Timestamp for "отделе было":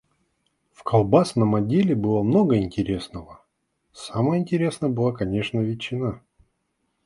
1.53-2.23